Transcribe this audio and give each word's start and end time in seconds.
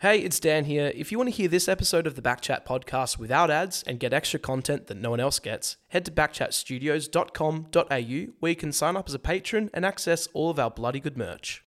Hey, 0.00 0.20
it's 0.20 0.38
Dan 0.38 0.66
here. 0.66 0.92
If 0.94 1.10
you 1.10 1.18
want 1.18 1.28
to 1.28 1.34
hear 1.34 1.48
this 1.48 1.66
episode 1.66 2.06
of 2.06 2.14
the 2.14 2.22
Backchat 2.22 2.64
podcast 2.64 3.18
without 3.18 3.50
ads 3.50 3.82
and 3.82 3.98
get 3.98 4.12
extra 4.12 4.38
content 4.38 4.86
that 4.86 4.96
no 4.96 5.10
one 5.10 5.18
else 5.18 5.40
gets, 5.40 5.76
head 5.88 6.04
to 6.04 6.12
backchatstudios.com.au 6.12 8.32
where 8.38 8.50
you 8.50 8.54
can 8.54 8.70
sign 8.70 8.96
up 8.96 9.08
as 9.08 9.14
a 9.14 9.18
patron 9.18 9.70
and 9.74 9.84
access 9.84 10.28
all 10.34 10.50
of 10.50 10.60
our 10.60 10.70
bloody 10.70 11.00
good 11.00 11.18
merch. 11.18 11.64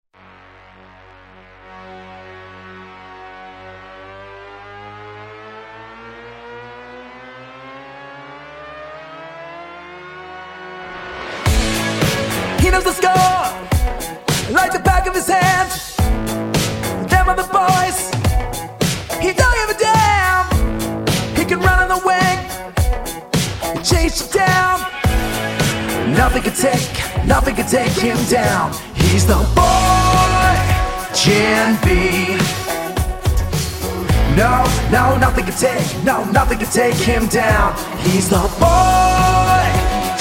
He 12.60 12.68
knows 12.68 12.84
the 12.84 12.92
score 12.92 13.14
like 14.52 14.72
the 14.72 14.82
back 14.84 15.06
of 15.06 15.14
his 15.14 15.28
hand. 15.28 15.87
Chase 23.82 24.20
you 24.20 24.40
down. 24.40 24.80
Nothing 26.14 26.42
can 26.42 26.54
take, 26.54 27.26
nothing 27.26 27.54
can 27.54 27.68
take 27.68 27.92
him 27.92 28.16
down. 28.26 28.72
He's 28.94 29.26
the 29.26 29.36
boy, 29.54 30.54
Gen 31.14 31.78
B. 31.84 32.36
No, 34.36 34.64
no, 34.90 35.16
nothing 35.18 35.44
can 35.44 35.54
take, 35.54 36.04
no, 36.04 36.24
nothing 36.30 36.58
can 36.58 36.70
take 36.70 36.94
him 36.94 37.26
down. 37.26 37.74
He's 38.02 38.28
the 38.28 38.42
boy, 38.58 39.64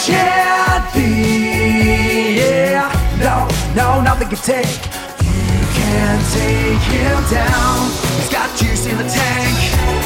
Gen 0.06 0.82
B. 0.94 2.38
Yeah, 2.38 2.90
no, 3.20 3.48
no, 3.76 4.02
nothing 4.02 4.30
can 4.30 4.38
take. 4.38 4.78
You 5.24 5.66
can't 5.78 6.24
take 6.34 6.84
him 6.94 7.20
down. 7.32 7.90
He's 8.18 8.30
got 8.30 8.50
juice 8.58 8.86
in 8.88 8.98
the 8.98 9.08
tank, 9.08 9.97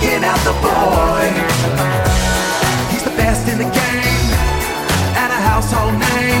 Looking 0.00 0.24
at 0.24 0.40
the 0.48 0.54
boy. 0.64 1.28
He's 2.90 3.04
the 3.04 3.10
best 3.20 3.46
in 3.48 3.58
the 3.58 3.64
game 3.64 4.28
and 5.20 5.30
a 5.30 5.40
household 5.44 5.92
name. 5.92 6.40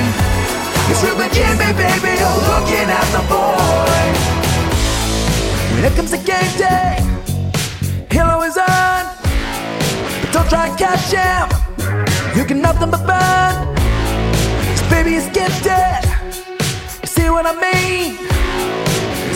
He's 0.88 1.02
Ruben 1.04 1.28
Jimmy, 1.28 1.70
baby. 1.76 2.16
Oh, 2.24 2.40
looking 2.48 2.88
at 2.88 3.06
the 3.12 3.20
boy. 3.28 4.00
When 5.74 5.84
it 5.84 5.94
comes 5.94 6.10
to 6.12 6.16
game 6.16 6.56
day, 6.56 7.04
he'll 8.10 8.30
always. 8.32 8.54
But 8.54 10.32
don't 10.32 10.48
try 10.48 10.68
and 10.68 10.78
catch 10.78 11.12
him. 11.12 11.46
You 12.34 12.46
can 12.46 12.62
nothing 12.62 12.90
but 12.90 13.04
burn. 13.04 13.76
Cause 14.72 14.88
baby 14.88 15.16
is 15.16 15.26
gifted. 15.36 16.00
You 17.02 17.08
see 17.08 17.28
what 17.28 17.44
I 17.44 17.52
mean? 17.60 18.16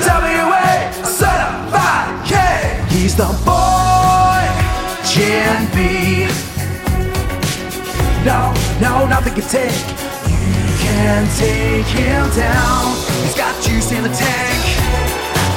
WA 0.01 0.93
certified 1.05 2.27
K. 2.27 2.33
He's 2.89 3.15
the 3.17 3.27
boy, 3.45 3.74
Gen 5.15 5.71
B. 5.71 6.27
No, 8.27 8.51
no, 8.83 9.07
nothing 9.07 9.35
can 9.35 9.47
take. 9.47 9.71
You 10.27 10.75
can 10.83 11.23
take 11.39 11.87
him 11.87 12.27
down. 12.35 12.91
He's 13.23 13.37
got 13.39 13.55
juice 13.63 13.93
in 13.93 14.03
the 14.03 14.11
tank, 14.11 14.63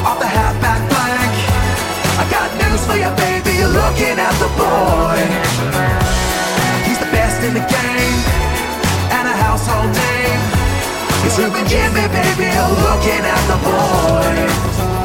off 0.06 0.20
the 0.20 0.30
halfback 0.30 0.78
flank. 0.94 1.34
I 2.22 2.30
got 2.30 2.54
news 2.62 2.86
for 2.86 3.02
you, 3.02 3.10
baby. 3.18 3.58
You're 3.58 3.74
looking 3.74 4.22
at 4.22 4.36
the 4.38 4.50
boy. 4.62 5.26
He's 6.86 7.00
the 7.00 7.10
best 7.10 7.42
in 7.42 7.56
the 7.58 7.66
game 7.66 8.18
and 9.10 9.26
a 9.26 9.36
household 9.42 9.90
name. 9.90 10.42
It's 11.26 11.40
Ruben 11.40 11.66
Jimmy, 11.66 12.06
baby. 12.14 12.54
You're 12.54 12.78
looking 12.86 13.26
at 13.26 13.42
the 13.50 13.58
boy. 13.66 14.97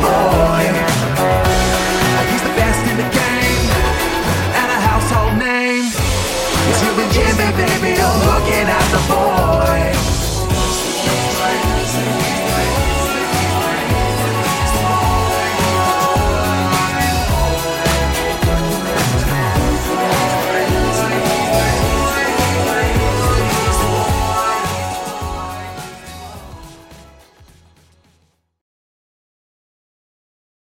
Oh. 0.00 0.47